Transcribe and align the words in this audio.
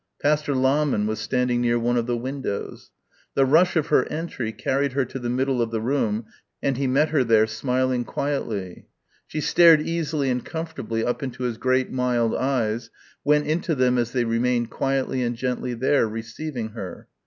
Pastor 0.19 0.55
Lahmann 0.55 1.05
was 1.05 1.19
standing 1.19 1.61
near 1.61 1.77
one 1.77 1.95
of 1.95 2.07
the 2.07 2.17
windows. 2.17 2.89
The 3.35 3.45
rush 3.45 3.75
of 3.75 3.89
her 3.89 4.05
entry 4.07 4.51
carried 4.51 4.93
her 4.93 5.05
to 5.05 5.19
the 5.19 5.29
middle 5.29 5.61
of 5.61 5.69
the 5.69 5.79
room 5.79 6.25
and 6.59 6.75
he 6.75 6.87
met 6.87 7.09
her 7.09 7.23
there 7.23 7.45
smiling 7.45 8.03
quietly. 8.03 8.87
She 9.27 9.41
stared 9.41 9.79
easily 9.83 10.31
and 10.31 10.43
comfortably 10.43 11.05
up 11.05 11.21
into 11.21 11.43
his 11.43 11.59
great 11.59 11.91
mild 11.91 12.33
eyes, 12.33 12.89
went 13.23 13.45
into 13.45 13.75
them 13.75 13.99
as 13.99 14.11
they 14.11 14.23
remained 14.25 14.71
quietly 14.71 15.21
and 15.21 15.35
gently 15.35 15.75
there, 15.75 16.07
receiving 16.09 16.69
her. 16.69 17.07